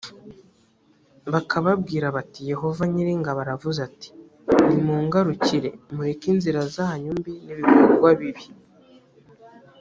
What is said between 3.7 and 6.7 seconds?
ati “nimungarukire mureke inzira